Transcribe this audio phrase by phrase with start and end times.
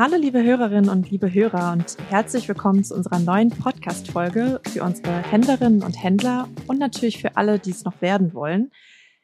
[0.00, 5.18] Hallo liebe Hörerinnen und liebe Hörer und herzlich willkommen zu unserer neuen Podcast-Folge für unsere
[5.18, 8.70] Händlerinnen und Händler und natürlich für alle, die es noch werden wollen.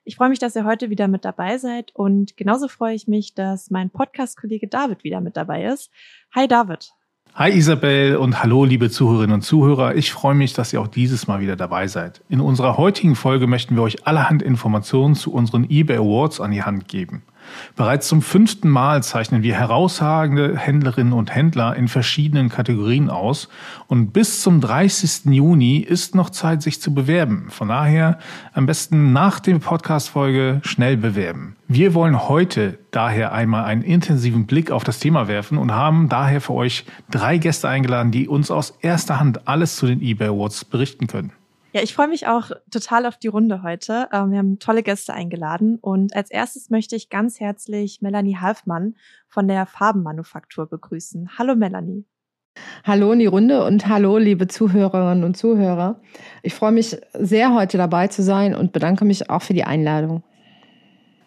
[0.04, 3.32] Ich freue mich, dass ihr heute wieder mit dabei seid und genauso freue ich mich,
[3.32, 5.90] dass mein Podcast-Kollege David wieder mit dabei ist.
[6.34, 6.92] Hi David.
[7.34, 9.94] Hi Isabel und hallo liebe Zuhörerinnen und Zuhörer.
[9.94, 12.20] Ich freue mich, dass ihr auch dieses Mal wieder dabei seid.
[12.28, 16.64] In unserer heutigen Folge möchten wir euch allerhand Informationen zu unseren eBay Awards an die
[16.64, 17.22] Hand geben.
[17.76, 23.48] Bereits zum fünften Mal zeichnen wir herausragende Händlerinnen und Händler in verschiedenen Kategorien aus
[23.86, 25.26] und bis zum 30.
[25.26, 27.46] Juni ist noch Zeit, sich zu bewerben.
[27.50, 28.18] Von daher
[28.52, 31.56] am besten nach der Podcast-Folge schnell bewerben.
[31.68, 36.40] Wir wollen heute daher einmal einen intensiven Blick auf das Thema werfen und haben daher
[36.40, 40.64] für euch drei Gäste eingeladen, die uns aus erster Hand alles zu den eBay Awards
[40.64, 41.32] berichten können.
[41.76, 44.08] Ja, ich freue mich auch total auf die Runde heute.
[44.10, 48.94] Ähm, wir haben tolle Gäste eingeladen und als erstes möchte ich ganz herzlich Melanie Halfmann
[49.28, 51.32] von der Farbenmanufaktur begrüßen.
[51.36, 52.06] Hallo Melanie.
[52.82, 56.00] Hallo in die Runde und hallo liebe Zuhörerinnen und Zuhörer.
[56.42, 60.22] Ich freue mich sehr, heute dabei zu sein und bedanke mich auch für die Einladung.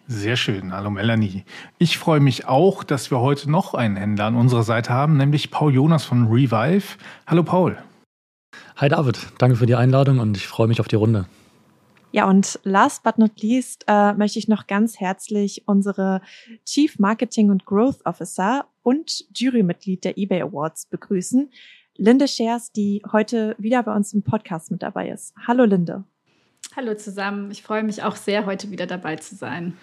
[0.08, 0.72] Sehr schön.
[0.72, 1.44] Hallo Melanie.
[1.78, 5.52] Ich freue mich auch, dass wir heute noch einen Händler an unserer Seite haben, nämlich
[5.52, 6.98] Paul Jonas von Revive.
[7.28, 7.78] Hallo Paul.
[8.76, 11.26] Hi David, danke für die Einladung und ich freue mich auf die Runde.
[12.12, 16.22] Ja, und last but not least äh, möchte ich noch ganz herzlich unsere
[16.64, 21.50] Chief Marketing und Growth Officer und Jurymitglied der eBay Awards begrüßen,
[21.96, 25.34] Linde Schers, die heute wieder bei uns im Podcast mit dabei ist.
[25.46, 26.04] Hallo Linde.
[26.74, 29.76] Hallo zusammen, ich freue mich auch sehr, heute wieder dabei zu sein.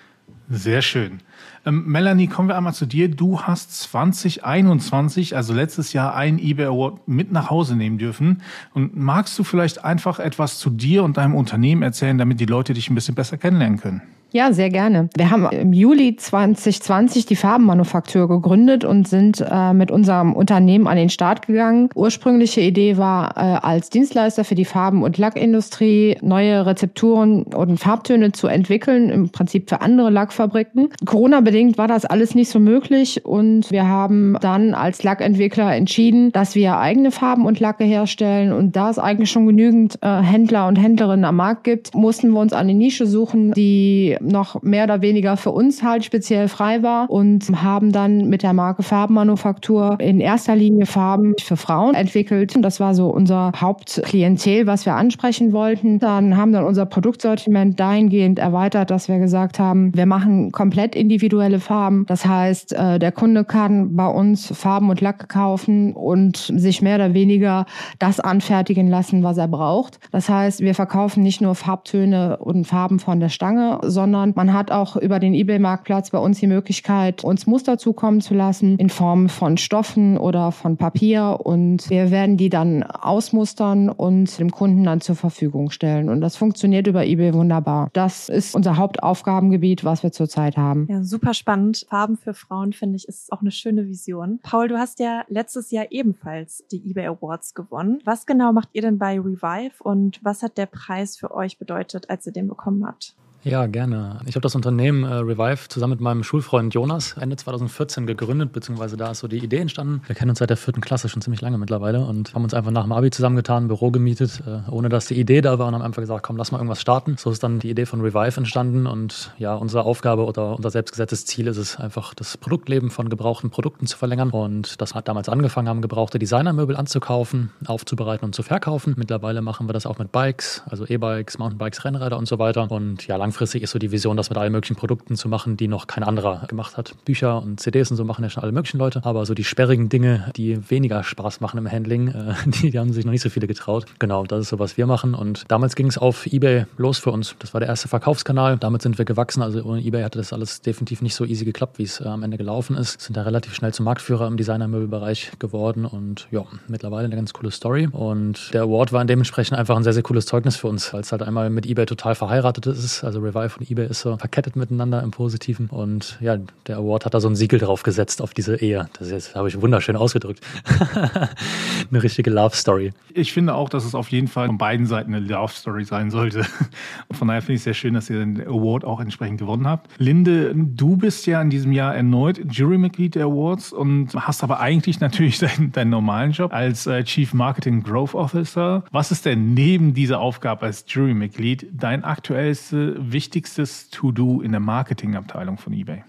[0.50, 1.20] Sehr schön.
[1.66, 3.09] Ähm, Melanie, kommen wir einmal zu dir.
[3.09, 8.42] Du hast 2021, also letztes Jahr, einen eBay Award mit nach Hause nehmen dürfen.
[8.73, 12.73] Und magst du vielleicht einfach etwas zu dir und deinem Unternehmen erzählen, damit die Leute
[12.73, 14.02] dich ein bisschen besser kennenlernen können?
[14.31, 15.09] Ja, sehr gerne.
[15.16, 20.98] Wir haben im Juli 2020 die Farbenmanufaktur gegründet und sind äh, mit unserem Unternehmen an
[20.98, 21.89] den Start gegangen.
[21.95, 28.33] Ursprüngliche Idee war, äh, als Dienstleister für die Farben- und Lackindustrie neue Rezepturen und Farbtöne
[28.33, 30.89] zu entwickeln, im Prinzip für andere Lackfabriken.
[31.05, 36.54] Corona-bedingt war das alles nicht so möglich und wir haben dann als Lackentwickler entschieden, dass
[36.54, 40.76] wir eigene Farben und Lacke herstellen und da es eigentlich schon genügend äh, Händler und
[40.76, 45.38] Händlerinnen am Markt gibt, mussten wir uns eine Nische suchen, die noch mehr oder weniger
[45.38, 50.55] für uns halt speziell frei war und haben dann mit der Marke Farbenmanufaktur in erster
[50.55, 52.55] Linie Farben für Frauen entwickelt.
[52.55, 55.99] Und das war so unser Hauptklientel, was wir ansprechen wollten.
[55.99, 61.59] Dann haben dann unser Produktsortiment dahingehend erweitert, dass wir gesagt haben, wir machen komplett individuelle
[61.59, 62.05] Farben.
[62.08, 66.95] Das heißt, äh, der Kunde kann bei uns Farben und Lacke kaufen und sich mehr
[66.95, 67.65] oder weniger
[67.99, 69.99] das anfertigen lassen, was er braucht.
[70.11, 74.54] Das heißt, wir verkaufen nicht nur Farbtöne und Farben von der Stange, sondern sondern man
[74.54, 78.90] hat auch über den eBay-Marktplatz bei uns die Möglichkeit, uns Muster zukommen zu lassen in
[78.90, 84.86] Form von Stoffen oder von Papier und wir werden die dann ausmustern und dem Kunden
[84.86, 86.08] dann zur Verfügung stellen.
[86.08, 87.90] Und das funktioniert über eBay wunderbar.
[87.92, 90.88] Das ist unser Hauptaufgabengebiet, was wir zurzeit haben.
[90.89, 91.86] Ja, super spannend.
[91.89, 94.39] Farben für Frauen, finde ich, ist auch eine schöne Vision.
[94.42, 98.00] Paul, du hast ja letztes Jahr ebenfalls die eBay Awards gewonnen.
[98.06, 102.10] Was genau macht ihr denn bei Revive und was hat der Preis für euch bedeutet,
[102.10, 103.18] als ihr den bekommen habt?
[103.47, 104.19] Ja, gerne.
[104.25, 108.97] Ich habe das Unternehmen äh, Revive zusammen mit meinem Schulfreund Jonas Ende 2014 gegründet, beziehungsweise
[108.97, 110.02] da ist so die Idee entstanden.
[110.05, 112.71] Wir kennen uns seit der vierten Klasse schon ziemlich lange mittlerweile und haben uns einfach
[112.71, 115.75] nach dem Abi zusammengetan, ein Büro gemietet, äh, ohne dass die Idee da war und
[115.75, 117.15] haben einfach gesagt, komm, lass mal irgendwas starten.
[117.17, 121.25] So ist dann die Idee von Revive entstanden und ja, unsere Aufgabe oder unser selbstgesetztes
[121.25, 125.29] Ziel ist es einfach, das Produktleben von gebrauchten Produkten zu verlängern und das hat damals
[125.29, 128.95] angefangen, haben gebrauchte Designermöbel anzukaufen, aufzubereiten und zu verkaufen.
[128.97, 133.07] Mittlerweile machen wir das auch mit Bikes, also E-Bikes, Mountainbikes, Rennräder und so weiter und
[133.07, 135.68] ja, langfristig langfristig ist so die Vision, das mit allen möglichen Produkten zu machen, die
[135.68, 136.95] noch kein anderer gemacht hat.
[137.06, 139.89] Bücher und CDs und so machen ja schon alle möglichen Leute, aber so die sperrigen
[139.89, 143.30] Dinge, die weniger Spaß machen im Handling, äh, die, die haben sich noch nicht so
[143.30, 143.86] viele getraut.
[144.00, 145.13] Genau, das ist so, was wir machen.
[145.13, 147.36] Und damals ging es auf eBay los für uns.
[147.38, 148.57] Das war der erste Verkaufskanal.
[148.57, 149.44] Damit sind wir gewachsen.
[149.44, 152.23] Also ohne eBay hatte das alles definitiv nicht so easy geklappt, wie es äh, am
[152.23, 153.00] Ende gelaufen ist.
[153.01, 157.51] Sind da relativ schnell zum Marktführer im Designermöbelbereich geworden und ja, mittlerweile eine ganz coole
[157.51, 157.88] Story.
[157.91, 161.12] Und der Award war dementsprechend einfach ein sehr, sehr cooles Zeugnis für uns, weil es
[161.12, 163.03] halt einmal mit eBay total verheiratet ist.
[163.03, 165.68] Also Revive und eBay ist so verkettet miteinander im Positiven.
[165.68, 168.89] Und ja, der Award hat da so ein Siegel drauf gesetzt auf diese Ehe.
[168.97, 170.41] Das jetzt habe ich wunderschön ausgedrückt.
[171.91, 172.94] eine richtige Love Story.
[173.13, 176.12] Ich finde auch, dass es auf jeden Fall von beiden Seiten eine Love Story sein
[176.12, 176.45] sollte.
[177.12, 179.89] Von daher finde ich es sehr schön, dass ihr den Award auch entsprechend gewonnen habt.
[179.97, 185.00] Linde, du bist ja in diesem Jahr erneut Jurymitglied der Awards und hast aber eigentlich
[185.00, 188.83] natürlich deinen, deinen normalen Job als äh, Chief Marketing Growth Officer.
[188.91, 195.57] Was ist denn neben dieser Aufgabe als Jurymitglied dein aktuellste, wichtigstes To-Do in der Marketingabteilung
[195.57, 196.04] von eBay?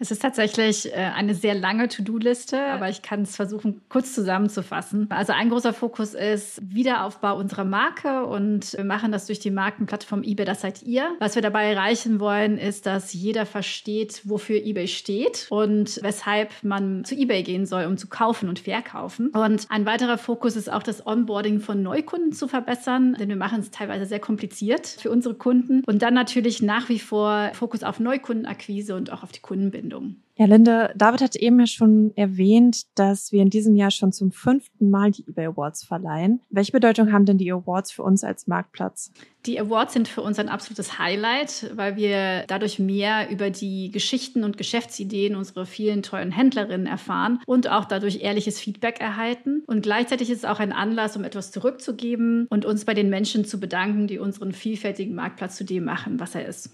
[0.00, 5.06] Es ist tatsächlich äh, eine sehr lange To-Do-Liste, aber ich kann es versuchen, kurz zusammenzufassen.
[5.10, 10.22] Also ein großer Fokus ist Wiederaufbau unserer Marke und wir machen das durch die Markenplattform
[10.22, 11.10] eBay, das seid ihr.
[11.18, 17.04] Was wir dabei erreichen wollen, ist, dass jeder versteht, wofür eBay steht und weshalb man
[17.04, 19.28] zu eBay gehen soll, um zu kaufen und verkaufen.
[19.30, 23.60] Und ein weiterer Fokus ist auch das Onboarding von Neukunden zu verbessern, denn wir machen
[23.60, 25.82] es teilweise sehr kompliziert für unsere Kunden.
[25.86, 29.87] Und dann natürlich nach wie vor Fokus auf Neukundenakquise und auch auf die Kundenbindung.
[29.88, 30.16] Anwendung.
[30.36, 34.30] Ja, Linde, David hat eben ja schon erwähnt, dass wir in diesem Jahr schon zum
[34.30, 36.40] fünften Mal die eBay Awards verleihen.
[36.48, 39.10] Welche Bedeutung haben denn die Awards für uns als Marktplatz?
[39.46, 44.44] Die Awards sind für uns ein absolutes Highlight, weil wir dadurch mehr über die Geschichten
[44.44, 49.64] und Geschäftsideen unserer vielen tollen Händlerinnen erfahren und auch dadurch ehrliches Feedback erhalten.
[49.66, 53.44] Und gleichzeitig ist es auch ein Anlass, um etwas zurückzugeben und uns bei den Menschen
[53.44, 56.70] zu bedanken, die unseren vielfältigen Marktplatz zu dem machen, was er ist.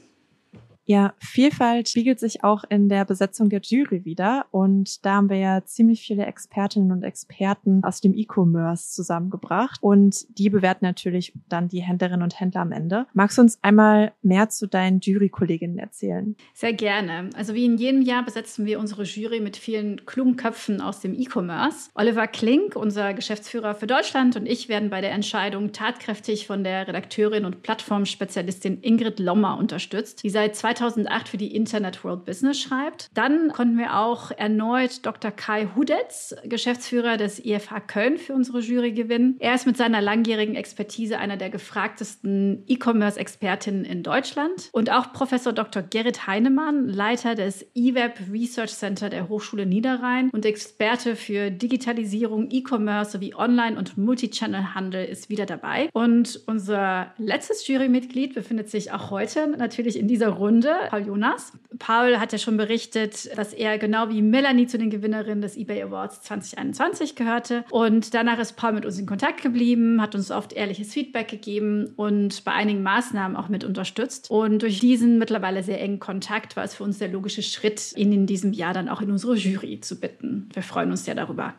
[0.86, 4.46] Ja, Vielfalt spiegelt sich auch in der Besetzung der Jury wieder.
[4.50, 9.78] Und da haben wir ja ziemlich viele Expertinnen und Experten aus dem E-Commerce zusammengebracht.
[9.82, 13.06] Und die bewerten natürlich dann die Händlerinnen und Händler am Ende.
[13.14, 16.36] Magst du uns einmal mehr zu deinen Jurykolleginnen erzählen?
[16.52, 17.30] Sehr gerne.
[17.37, 21.14] Also wie in jedem Jahr besetzen wir unsere Jury mit vielen klugen Köpfen aus dem
[21.14, 21.90] E-Commerce.
[21.94, 26.87] Oliver Klink, unser Geschäftsführer für Deutschland, und ich werden bei der Entscheidung tatkräftig von der
[26.87, 33.09] Redakteurin und Plattformspezialistin Ingrid Lommer unterstützt, die seit 2008 für die Internet World Business schreibt.
[33.15, 35.31] Dann konnten wir auch erneut Dr.
[35.31, 39.37] Kai Hudetz, Geschäftsführer des IFH Köln, für unsere Jury gewinnen.
[39.38, 44.69] Er ist mit seiner langjährigen Expertise einer der gefragtesten E-Commerce-Expertinnen in Deutschland.
[44.73, 45.82] Und auch Professor Dr.
[45.82, 53.12] Gerrit Heinemann, Leiter des eWeb Research Center der Hochschule Niederrhein und Experte für Digitalisierung, E-Commerce
[53.12, 55.88] sowie Online- und Multichannel-Handel, ist wieder dabei.
[55.93, 61.52] Und unser letztes Jurymitglied befindet sich auch heute natürlich in dieser Runde Runde, Paul Jonas.
[61.78, 65.82] Paul hat ja schon berichtet, dass er genau wie Melanie zu den Gewinnerinnen des eBay
[65.82, 67.64] Awards 2021 gehörte.
[67.70, 71.93] Und danach ist Paul mit uns in Kontakt geblieben, hat uns oft ehrliches Feedback gegeben
[71.96, 74.31] und bei einigen Maßnahmen auch mit unterstützt.
[74.31, 78.12] Und durch diesen mittlerweile sehr engen Kontakt war es für uns der logische Schritt, ihn
[78.12, 80.49] in diesem Jahr dann auch in unsere Jury zu bitten.
[80.52, 81.55] Wir freuen uns sehr darüber.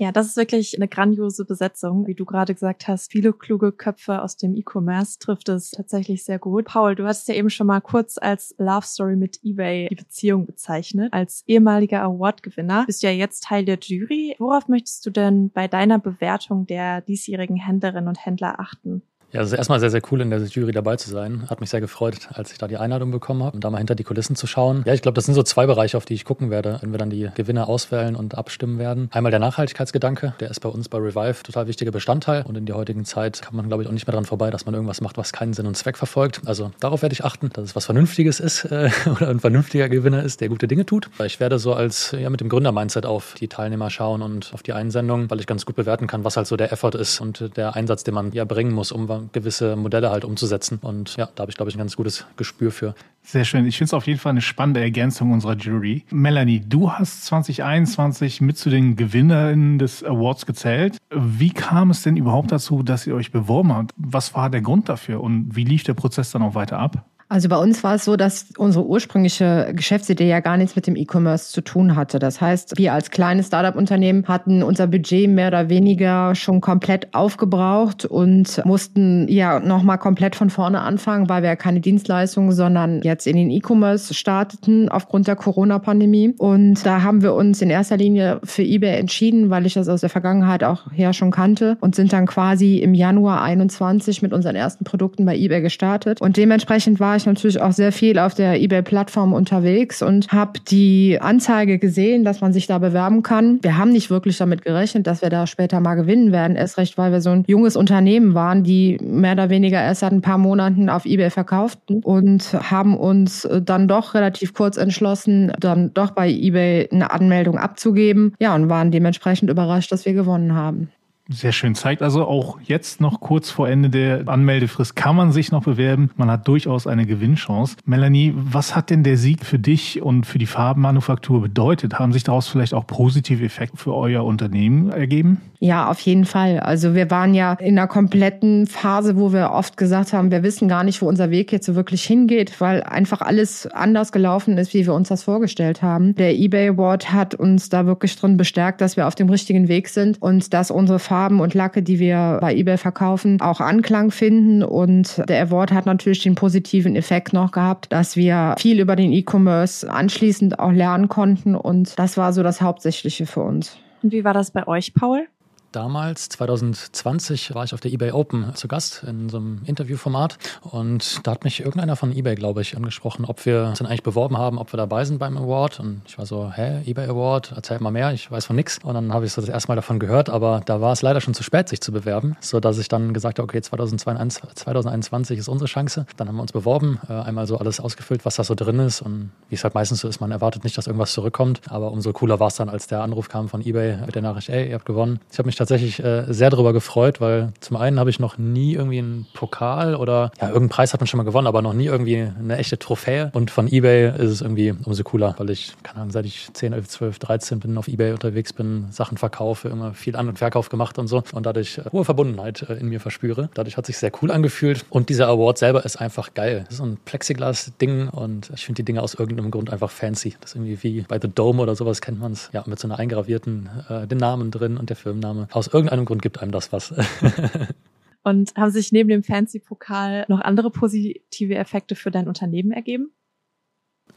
[0.00, 2.06] Ja, das ist wirklich eine grandiose Besetzung.
[2.06, 6.38] Wie du gerade gesagt hast, viele kluge Köpfe aus dem E-Commerce trifft es tatsächlich sehr
[6.38, 6.66] gut.
[6.66, 10.46] Paul, du hast ja eben schon mal kurz als Love Story mit eBay die Beziehung
[10.46, 11.12] bezeichnet.
[11.12, 14.36] Als ehemaliger Award-Gewinner bist du ja jetzt Teil der Jury.
[14.38, 19.02] Worauf möchtest du denn bei deiner Bewertung der diesjährigen Händlerinnen und Händler achten?
[19.30, 21.44] Ja, ist erstmal sehr, sehr cool, in der Jury dabei zu sein.
[21.50, 23.94] Hat mich sehr gefreut, als ich da die Einladung bekommen habe, um da mal hinter
[23.94, 24.82] die Kulissen zu schauen.
[24.86, 26.98] Ja, ich glaube, das sind so zwei Bereiche, auf die ich gucken werde, wenn wir
[26.98, 29.10] dann die Gewinner auswählen und abstimmen werden.
[29.12, 32.42] Einmal der Nachhaltigkeitsgedanke, der ist bei uns bei Revive total wichtiger Bestandteil.
[32.46, 34.64] Und in der heutigen Zeit kann man, glaube ich, auch nicht mehr daran vorbei, dass
[34.64, 36.40] man irgendwas macht, was keinen Sinn und Zweck verfolgt.
[36.46, 40.22] Also darauf werde ich achten, dass es was Vernünftiges ist äh, oder ein vernünftiger Gewinner
[40.22, 41.10] ist, der gute Dinge tut.
[41.22, 44.72] Ich werde so als ja mit dem Gründer-Mindset auf die Teilnehmer schauen und auf die
[44.72, 47.76] Einsendung, weil ich ganz gut bewerten kann, was halt so der Effort ist und der
[47.76, 50.78] Einsatz, den man ja bringen muss, um gewisse Modelle halt umzusetzen.
[50.82, 52.94] Und ja, da habe ich, glaube ich, ein ganz gutes Gespür für.
[53.22, 53.66] Sehr schön.
[53.66, 56.04] Ich finde es auf jeden Fall eine spannende Ergänzung unserer Jury.
[56.10, 60.96] Melanie, du hast 2021 mit zu den Gewinnerinnen des Awards gezählt.
[61.10, 63.92] Wie kam es denn überhaupt dazu, dass ihr euch beworben habt?
[63.96, 67.04] Was war der Grund dafür und wie lief der Prozess dann auch weiter ab?
[67.30, 70.96] Also bei uns war es so, dass unsere ursprüngliche Geschäftsidee ja gar nichts mit dem
[70.96, 72.18] E-Commerce zu tun hatte.
[72.18, 78.06] Das heißt, wir als kleines Startup-Unternehmen hatten unser Budget mehr oder weniger schon komplett aufgebraucht
[78.06, 83.26] und mussten ja nochmal komplett von vorne anfangen, weil wir ja keine Dienstleistungen, sondern jetzt
[83.26, 86.34] in den E-Commerce starteten aufgrund der Corona-Pandemie.
[86.38, 90.00] Und da haben wir uns in erster Linie für eBay entschieden, weil ich das aus
[90.00, 94.56] der Vergangenheit auch her schon kannte und sind dann quasi im Januar 21 mit unseren
[94.56, 96.22] ersten Produkten bei eBay gestartet.
[96.22, 101.18] Und dementsprechend war ich natürlich auch sehr viel auf der eBay-Plattform unterwegs und habe die
[101.20, 103.58] Anzeige gesehen, dass man sich da bewerben kann.
[103.62, 106.56] Wir haben nicht wirklich damit gerechnet, dass wir da später mal gewinnen werden.
[106.56, 110.12] Erst recht, weil wir so ein junges Unternehmen waren, die mehr oder weniger erst seit
[110.12, 115.92] ein paar Monaten auf eBay verkauften und haben uns dann doch relativ kurz entschlossen, dann
[115.92, 118.34] doch bei eBay eine Anmeldung abzugeben.
[118.40, 120.90] Ja, und waren dementsprechend überrascht, dass wir gewonnen haben.
[121.30, 121.74] Sehr schön.
[121.74, 126.10] Zeigt also auch jetzt noch kurz vor Ende der Anmeldefrist kann man sich noch bewerben.
[126.16, 127.76] Man hat durchaus eine Gewinnchance.
[127.84, 131.98] Melanie, was hat denn der Sieg für dich und für die Farbenmanufaktur bedeutet?
[131.98, 135.42] Haben sich daraus vielleicht auch positive Effekte für euer Unternehmen ergeben?
[135.60, 136.60] Ja, auf jeden Fall.
[136.60, 140.68] Also wir waren ja in einer kompletten Phase, wo wir oft gesagt haben, wir wissen
[140.68, 144.72] gar nicht, wo unser Weg jetzt so wirklich hingeht, weil einfach alles anders gelaufen ist,
[144.72, 146.14] wie wir uns das vorgestellt haben.
[146.14, 149.88] Der eBay Award hat uns da wirklich drin bestärkt, dass wir auf dem richtigen Weg
[149.88, 154.12] sind und dass unsere Farben Farben und Lacke, die wir bei eBay verkaufen, auch Anklang
[154.12, 154.62] finden.
[154.62, 159.12] Und der Award hat natürlich den positiven Effekt noch gehabt, dass wir viel über den
[159.12, 161.56] E-Commerce anschließend auch lernen konnten.
[161.56, 163.76] Und das war so das Hauptsächliche für uns.
[164.04, 165.26] Und wie war das bei euch, Paul?
[165.72, 170.38] Damals, 2020, war ich auf der eBay Open zu Gast in so einem Interviewformat.
[170.62, 174.02] Und da hat mich irgendeiner von eBay, glaube ich, angesprochen, ob wir uns dann eigentlich
[174.02, 175.78] beworben haben, ob wir dabei sind beim Award.
[175.80, 178.94] Und ich war so, hä, eBay Award, erzähl mal mehr, ich weiß von nichts und
[178.94, 181.34] dann habe ich so das erste Mal davon gehört, aber da war es leider schon
[181.34, 185.68] zu spät, sich zu bewerben, sodass ich dann gesagt habe, okay, 2022, 2021 ist unsere
[185.68, 186.06] Chance.
[186.16, 189.02] Dann haben wir uns beworben, äh, einmal so alles ausgefüllt, was da so drin ist.
[189.02, 192.14] Und wie es halt meistens so ist, man erwartet nicht, dass irgendwas zurückkommt, aber umso
[192.14, 194.74] cooler war es dann, als der Anruf kam von eBay mit der Nachricht, ey, ihr
[194.74, 195.20] habt gewonnen.
[195.30, 198.74] Ich habe mich tatsächlich äh, sehr darüber gefreut, weil zum einen habe ich noch nie
[198.74, 201.86] irgendwie einen Pokal oder ja, irgendeinen Preis hat man schon mal gewonnen, aber noch nie
[201.86, 203.30] irgendwie eine echte Trophäe.
[203.34, 206.72] Und von eBay ist es irgendwie umso cooler, weil ich, keine Ahnung, seit ich 10,
[206.72, 210.68] 11, 12, 13 bin, auf eBay unterwegs bin, Sachen verkaufe, immer viel An- und Verkauf
[210.68, 213.50] gemacht und so und dadurch äh, hohe Verbundenheit äh, in mir verspüre.
[213.54, 216.60] Dadurch hat sich sehr cool angefühlt und dieser Award selber ist einfach geil.
[216.64, 220.36] Das ist so ein Plexiglas-Ding und ich finde die Dinge aus irgendeinem Grund einfach fancy.
[220.40, 222.50] Das ist irgendwie wie bei The Dome oder sowas kennt man es.
[222.52, 225.47] Ja, mit so einer eingravierten, äh, den Namen drin und der Firmenname.
[225.50, 226.92] Aus irgendeinem Grund gibt einem das was.
[228.24, 233.12] Und haben sich neben dem Fancy-Pokal noch andere positive Effekte für dein Unternehmen ergeben?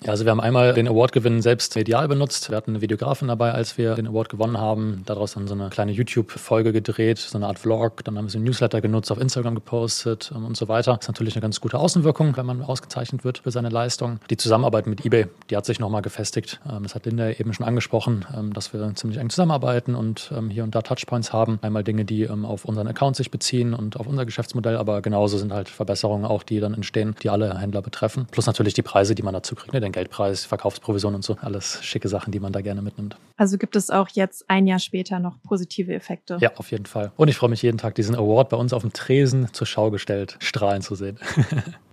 [0.03, 2.49] Ja, also wir haben einmal den Award-Gewinn selbst medial benutzt.
[2.49, 5.03] Wir hatten eine Videografin dabei, als wir den Award gewonnen haben.
[5.05, 8.03] Daraus dann so eine kleine YouTube-Folge gedreht, so eine Art Vlog.
[8.03, 10.93] Dann haben wir so ein Newsletter genutzt, auf Instagram gepostet und so weiter.
[10.93, 14.19] Das ist natürlich eine ganz gute Außenwirkung, wenn man ausgezeichnet wird für seine Leistung.
[14.31, 16.59] Die Zusammenarbeit mit eBay, die hat sich nochmal gefestigt.
[16.67, 20.49] Ähm, das hat Linda eben schon angesprochen, ähm, dass wir ziemlich eng zusammenarbeiten und ähm,
[20.49, 21.59] hier und da Touchpoints haben.
[21.61, 25.53] Einmal Dinge, die auf unseren Account sich beziehen und auf unser Geschäftsmodell, aber genauso sind
[25.53, 28.25] halt Verbesserungen auch, die dann entstehen, die alle Händler betreffen.
[28.31, 29.73] Plus natürlich die Preise, die man dazu kriegt.
[29.73, 29.90] Ne?
[29.91, 31.37] Geldpreis, Verkaufsprovision und so.
[31.41, 33.17] Alles schicke Sachen, die man da gerne mitnimmt.
[33.37, 36.37] Also gibt es auch jetzt ein Jahr später noch positive Effekte?
[36.39, 37.11] Ja, auf jeden Fall.
[37.17, 39.91] Und ich freue mich jeden Tag, diesen Award bei uns auf dem Tresen zur Schau
[39.91, 41.19] gestellt, strahlen zu sehen.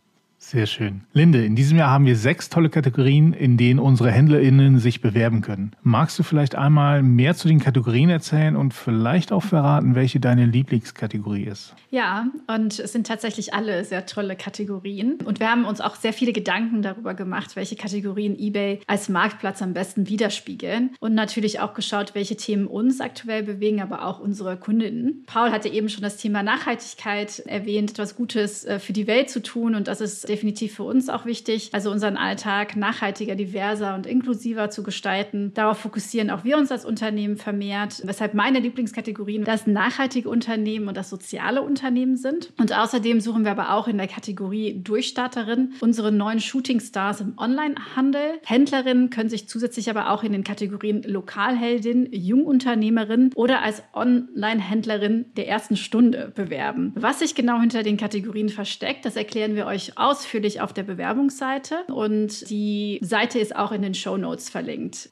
[0.49, 1.03] Sehr schön.
[1.13, 5.43] Linde, in diesem Jahr haben wir sechs tolle Kategorien, in denen unsere HändlerInnen sich bewerben
[5.43, 5.73] können.
[5.83, 10.47] Magst du vielleicht einmal mehr zu den Kategorien erzählen und vielleicht auch verraten, welche deine
[10.47, 11.75] Lieblingskategorie ist?
[11.91, 15.19] Ja, und es sind tatsächlich alle sehr tolle Kategorien.
[15.23, 19.61] Und wir haben uns auch sehr viele Gedanken darüber gemacht, welche Kategorien eBay als Marktplatz
[19.61, 20.97] am besten widerspiegeln.
[20.99, 25.25] Und natürlich auch geschaut, welche Themen uns aktuell bewegen, aber auch unsere Kundinnen.
[25.27, 29.43] Paul hatte eben schon das Thema Nachhaltigkeit erwähnt, etwas Gutes äh, für die Welt zu
[29.43, 29.75] tun.
[29.75, 34.83] Und das ist für uns auch wichtig, also unseren Alltag nachhaltiger, diverser und inklusiver zu
[34.83, 35.53] gestalten.
[35.55, 40.97] Darauf fokussieren auch wir uns als Unternehmen vermehrt, weshalb meine Lieblingskategorien das nachhaltige Unternehmen und
[40.97, 42.53] das soziale Unternehmen sind.
[42.59, 47.35] Und außerdem suchen wir aber auch in der Kategorie Durchstarterin unsere neuen Shooting Stars im
[47.37, 48.41] Onlinehandel.
[48.45, 55.49] Händlerinnen können sich zusätzlich aber auch in den Kategorien Lokalheldin, Jungunternehmerin oder als Online-Händlerin der
[55.49, 56.93] ersten Stunde bewerben.
[56.95, 60.83] Was sich genau hinter den Kategorien versteckt, das erklären wir euch ausführlich ausführlich auf der
[60.83, 65.09] Bewerbungsseite und die Seite ist auch in den Show Notes verlinkt.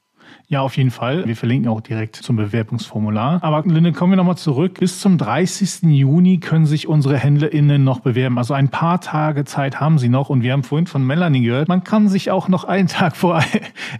[0.47, 1.25] Ja, auf jeden Fall.
[1.25, 3.39] Wir verlinken auch direkt zum Bewerbungsformular.
[3.41, 4.79] Aber Linde, kommen wir nochmal zurück.
[4.79, 5.83] Bis zum 30.
[5.83, 8.37] Juni können sich unsere HändlerInnen noch bewerben.
[8.37, 10.29] Also ein paar Tage Zeit haben sie noch.
[10.29, 13.41] Und wir haben vorhin von Melanie gehört, man kann sich auch noch einen Tag vor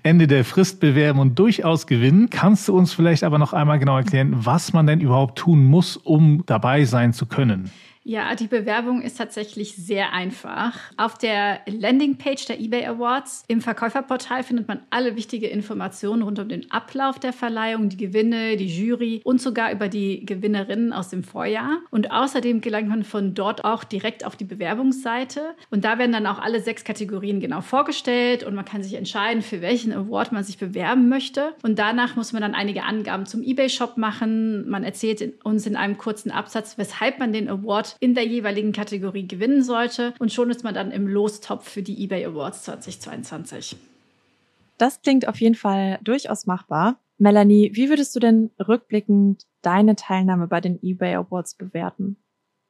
[0.03, 2.29] Ende der Frist bewerben und durchaus gewinnen.
[2.29, 5.97] Kannst du uns vielleicht aber noch einmal genau erklären, was man denn überhaupt tun muss,
[5.97, 7.71] um dabei sein zu können?
[8.09, 10.79] Ja, die Bewerbung ist tatsächlich sehr einfach.
[10.95, 16.47] Auf der Landingpage der eBay Awards im Verkäuferportal findet man alle wichtige Informationen rund um
[16.47, 21.21] den Ablauf der Verleihung, die Gewinne, die Jury und sogar über die Gewinnerinnen aus dem
[21.21, 21.79] Vorjahr.
[21.91, 25.41] Und außerdem gelangt man von dort auch direkt auf die Bewerbungsseite.
[25.69, 29.41] Und da werden dann auch alle sechs Kategorien genau vorgestellt und man kann sich entscheiden,
[29.41, 31.55] für welchen Award man sich bewerben möchte.
[31.61, 34.65] Und danach muss man dann einige Angaben zum eBay-Shop machen.
[34.69, 39.27] Man erzählt uns in einem kurzen Absatz, weshalb man den Award in der jeweiligen Kategorie
[39.27, 40.13] gewinnen sollte.
[40.19, 43.77] Und schon ist man dann im Lostopf für die eBay Awards 2022.
[44.77, 46.99] Das klingt auf jeden Fall durchaus machbar.
[47.17, 52.17] Melanie, wie würdest du denn rückblickend deine Teilnahme bei den eBay Awards bewerten?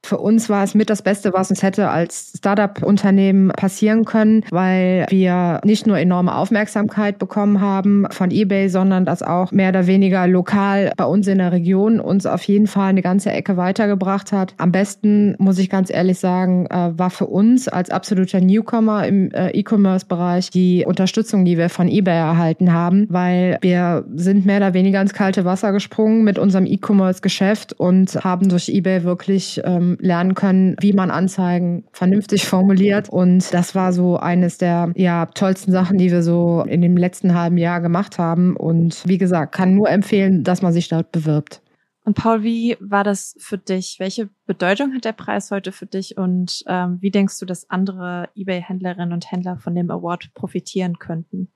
[0.08, 5.06] Für uns war es mit das Beste, was uns hätte als Startup-Unternehmen passieren können, weil
[5.10, 10.26] wir nicht nur enorme Aufmerksamkeit bekommen haben von eBay, sondern das auch mehr oder weniger
[10.26, 14.54] lokal bei uns in der Region uns auf jeden Fall eine ganze Ecke weitergebracht hat.
[14.58, 19.30] Am besten, muss ich ganz ehrlich sagen, äh, war für uns als absoluter Newcomer im
[19.32, 24.74] äh, E-Commerce-Bereich die Unterstützung, die wir von eBay erhalten haben, weil wir sind mehr oder
[24.74, 30.36] weniger ins kalte Wasser gesprungen mit unserem E-Commerce-Geschäft und haben durch eBay wirklich ähm, lernen
[30.36, 33.10] können, wie man Anzeigen vernünftig formuliert.
[33.10, 37.34] Und das war so eines der ja, tollsten Sachen, die wir so in dem letzten
[37.34, 38.56] halben Jahr gemacht haben.
[38.56, 41.62] Und wie gesagt, kann nur empfehlen, dass man sich dort bewirbt.
[42.08, 43.98] Und Paul, wie war das für dich?
[44.00, 48.30] Welche Bedeutung hat der Preis heute für dich und ähm, wie denkst du, dass andere
[48.34, 51.50] eBay-Händlerinnen und Händler von dem Award profitieren könnten?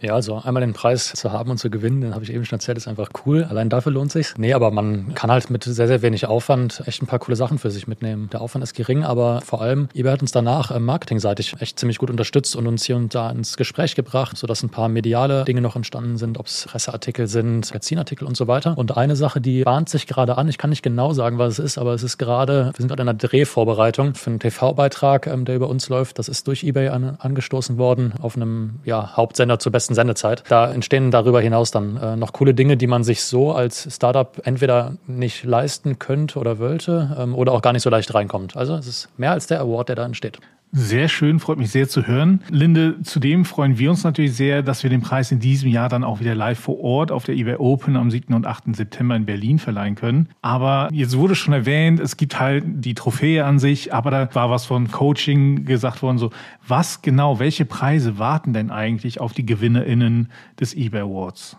[0.00, 2.58] Ja, also einmal den Preis zu haben und zu gewinnen, den habe ich eben schon
[2.58, 3.44] erzählt, ist einfach cool.
[3.44, 4.34] Allein dafür lohnt sich.
[4.36, 7.58] Nee, aber man kann halt mit sehr, sehr wenig Aufwand echt ein paar coole Sachen
[7.58, 8.28] für sich mitnehmen.
[8.32, 11.98] Der Aufwand ist gering, aber vor allem, eBay hat uns danach äh, marketingseitig echt ziemlich
[11.98, 15.60] gut unterstützt und uns hier und da ins Gespräch gebracht, sodass ein paar mediale Dinge
[15.60, 18.76] noch entstanden sind, ob es Presseartikel sind, Magazinartikel und so weiter.
[18.76, 21.58] Und eine Sache, die bahnt sich gerade an, ich kann nicht genau sagen, was es
[21.58, 25.44] ist, aber es ist gerade, wir sind gerade in einer Drehvorbereitung für einen TV-Beitrag, ähm,
[25.44, 26.18] der über uns läuft.
[26.18, 30.44] Das ist durch eBay an, angestoßen worden auf einem ja, Hauptsender zur besten Sendezeit.
[30.48, 34.40] Da entstehen darüber hinaus dann äh, noch coole Dinge, die man sich so als Startup
[34.44, 38.56] entweder nicht leisten könnte oder wollte ähm, oder auch gar nicht so leicht reinkommt.
[38.56, 40.38] Also es ist mehr als der Award, der da entsteht.
[40.78, 42.42] Sehr schön, freut mich sehr zu hören.
[42.50, 46.04] Linde, zudem freuen wir uns natürlich sehr, dass wir den Preis in diesem Jahr dann
[46.04, 48.34] auch wieder live vor Ort auf der eBay Open am 7.
[48.34, 48.76] und 8.
[48.76, 50.28] September in Berlin verleihen können.
[50.42, 54.50] Aber jetzt wurde schon erwähnt, es gibt halt die Trophäe an sich, aber da war
[54.50, 56.28] was von Coaching gesagt worden, so
[56.68, 60.28] was genau, welche Preise warten denn eigentlich auf die GewinnerInnen
[60.60, 61.56] des eBay Awards?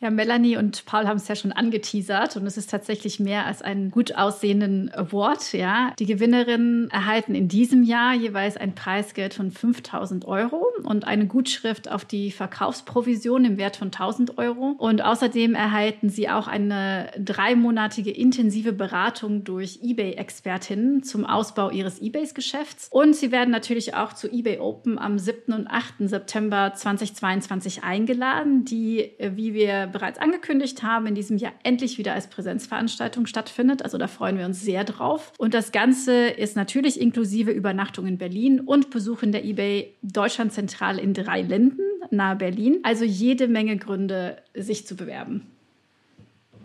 [0.00, 3.62] Ja, Melanie und Paul haben es ja schon angeteasert und es ist tatsächlich mehr als
[3.62, 5.52] einen gut aussehenden Award.
[5.52, 11.26] Ja, die Gewinnerinnen erhalten in diesem Jahr jeweils ein Preisgeld von 5000 Euro und eine
[11.26, 14.74] Gutschrift auf die Verkaufsprovision im Wert von 1000 Euro.
[14.78, 22.88] Und außerdem erhalten sie auch eine dreimonatige intensive Beratung durch eBay-Expertinnen zum Ausbau ihres eBays-Geschäfts.
[22.90, 25.54] Und sie werden natürlich auch zu eBay Open am 7.
[25.54, 25.94] und 8.
[26.00, 32.26] September 2022 eingeladen, die, wie wir bereits angekündigt haben, in diesem Jahr endlich wieder als
[32.26, 33.82] Präsenzveranstaltung stattfindet.
[33.82, 35.32] Also da freuen wir uns sehr drauf.
[35.38, 41.00] Und das Ganze ist natürlich inklusive Übernachtung in Berlin und Besuch in der eBay Deutschlandzentrale
[41.00, 42.80] in drei Linden nahe Berlin.
[42.82, 45.53] Also jede Menge Gründe, sich zu bewerben.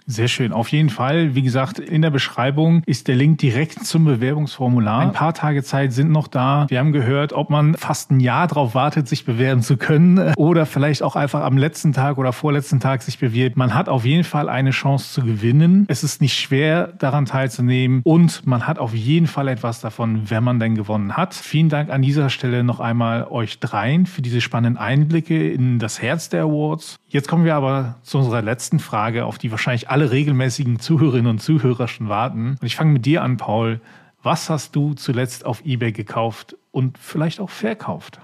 [0.06, 0.52] Sehr schön.
[0.52, 5.00] Auf jeden Fall, wie gesagt, in der Beschreibung ist der Link direkt zum Bewerbungsformular.
[5.02, 6.66] Ein paar Tage Zeit sind noch da.
[6.70, 10.66] Wir haben gehört, ob man fast ein Jahr darauf wartet, sich bewerben zu können oder
[10.66, 13.58] vielleicht auch einfach am letzten Tag oder vorletzten Tag sich bewirbt.
[13.58, 15.86] Man hat auf jeden Fall eine Chance zu gewinnen.
[15.88, 20.44] Es ist nicht schwer, daran teilzunehmen und man hat auf jeden Fall etwas davon, wenn
[20.44, 21.34] man denn gewonnen hat.
[21.34, 26.02] Vielen Dank an dieser Stelle noch einmal euch dreien für diese spannenden Einblicke in das
[26.02, 27.00] Herz der Awards.
[27.08, 31.40] Jetzt kommen wir aber zu unserer letzten Frage, auf die wahrscheinlich alle regelmäßigen Zuhörerinnen und
[31.40, 32.58] Zuhörer schon warten.
[32.60, 33.82] Und ich fange mit dir an, Paul.
[34.22, 38.20] Was hast du zuletzt auf eBay gekauft und vielleicht auch verkauft?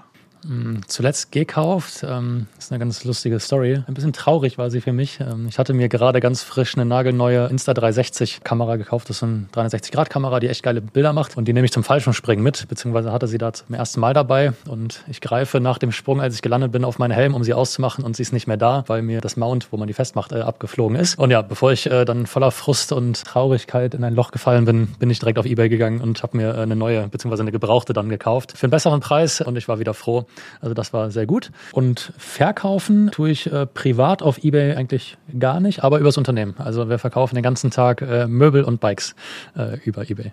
[0.48, 2.04] Mm, zuletzt gekauft.
[2.08, 3.82] Ähm, ist eine ganz lustige Story.
[3.86, 5.18] Ein bisschen traurig war sie für mich.
[5.18, 9.10] Ähm, ich hatte mir gerade ganz frisch eine nagelneue Insta360 Kamera gekauft.
[9.10, 11.36] Das ist eine 360-Grad-Kamera, die echt geile Bilder macht.
[11.36, 14.52] Und die nehme ich zum Fallschirmspringen mit, beziehungsweise hatte sie da zum ersten Mal dabei.
[14.68, 17.54] Und ich greife nach dem Sprung, als ich gelandet bin, auf meinen Helm, um sie
[17.54, 18.04] auszumachen.
[18.04, 20.40] Und sie ist nicht mehr da, weil mir das Mount, wo man die festmacht, äh,
[20.40, 21.18] abgeflogen ist.
[21.18, 24.94] Und ja, bevor ich äh, dann voller Frust und Traurigkeit in ein Loch gefallen bin,
[24.98, 27.92] bin ich direkt auf Ebay gegangen und habe mir äh, eine neue, beziehungsweise eine gebrauchte
[27.92, 28.52] dann gekauft.
[28.56, 29.40] Für einen besseren Preis.
[29.40, 30.26] Und ich war wieder froh,
[30.60, 31.50] also das war sehr gut.
[31.72, 36.54] Und verkaufen tue ich äh, privat auf eBay eigentlich gar nicht, aber übers Unternehmen.
[36.58, 39.14] Also wir verkaufen den ganzen Tag äh, Möbel und Bikes
[39.56, 40.32] äh, über eBay.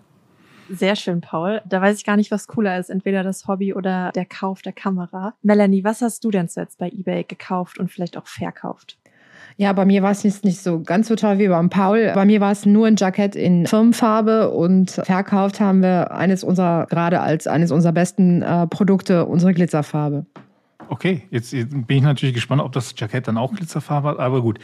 [0.69, 1.61] Sehr schön, Paul.
[1.65, 4.73] Da weiß ich gar nicht, was cooler ist, entweder das Hobby oder der Kauf der
[4.73, 5.33] Kamera.
[5.41, 8.97] Melanie, was hast du denn zuletzt bei eBay gekauft und vielleicht auch verkauft?
[9.57, 12.11] Ja, bei mir war es jetzt nicht so ganz so toll wie beim Paul.
[12.15, 16.87] Bei mir war es nur ein Jackett in Firmenfarbe und verkauft haben wir eines unserer,
[16.87, 20.25] gerade als eines unserer besten äh, Produkte, unsere Glitzerfarbe.
[20.89, 24.59] Okay, jetzt bin ich natürlich gespannt, ob das Jackett dann auch Glitzerfarbe hat, aber gut.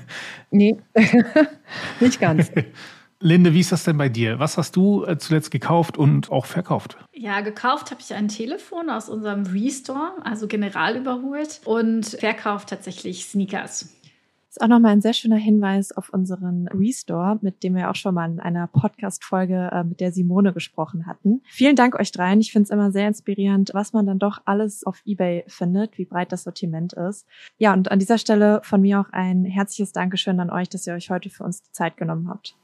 [0.50, 0.76] nee,
[2.00, 2.50] nicht ganz.
[3.20, 4.40] Linde, wie ist das denn bei dir?
[4.40, 6.96] Was hast du äh, zuletzt gekauft und auch verkauft?
[7.12, 13.26] Ja, gekauft habe ich ein Telefon aus unserem Restore, also general überholt und verkauft tatsächlich
[13.26, 13.88] Sneakers
[14.52, 18.14] ist auch nochmal ein sehr schöner Hinweis auf unseren Restore, mit dem wir auch schon
[18.14, 21.40] mal in einer Podcast-Folge äh, mit der Simone gesprochen hatten.
[21.46, 22.38] Vielen Dank euch dreien.
[22.38, 26.04] Ich finde es immer sehr inspirierend, was man dann doch alles auf Ebay findet, wie
[26.04, 27.26] breit das Sortiment ist.
[27.56, 30.92] Ja, und an dieser Stelle von mir auch ein herzliches Dankeschön an euch, dass ihr
[30.92, 32.54] euch heute für uns die Zeit genommen habt.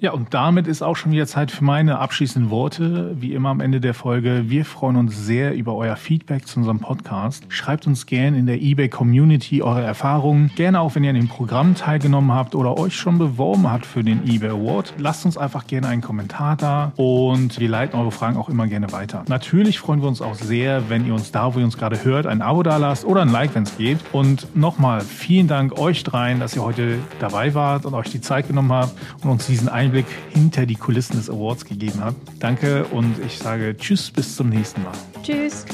[0.00, 3.16] Ja, und damit ist auch schon wieder Zeit für meine abschließenden Worte.
[3.20, 4.50] Wie immer am Ende der Folge.
[4.50, 7.44] Wir freuen uns sehr über euer Feedback zu unserem Podcast.
[7.48, 10.50] Schreibt uns gerne in der eBay Community eure Erfahrungen.
[10.56, 14.02] Gerne auch, wenn ihr an dem Programm teilgenommen habt oder euch schon beworben habt für
[14.02, 14.94] den eBay Award.
[14.98, 18.90] Lasst uns einfach gerne einen Kommentar da und wir leiten eure Fragen auch immer gerne
[18.90, 19.24] weiter.
[19.28, 22.26] Natürlich freuen wir uns auch sehr, wenn ihr uns da, wo ihr uns gerade hört,
[22.26, 24.00] ein Abo da lasst oder ein Like, wenn es geht.
[24.10, 28.48] Und nochmal vielen Dank euch dreien, dass ihr heute dabei wart und euch die Zeit
[28.48, 32.14] genommen habt und uns diesen Einblick Einblick hinter die Kulissen des Awards gegeben hat.
[32.40, 34.92] Danke und ich sage Tschüss, bis zum nächsten Mal.
[35.22, 35.66] Tschüss.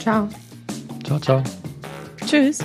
[0.00, 0.28] Ciao.
[1.04, 1.42] Ciao, ciao.
[2.26, 2.58] Tschüss.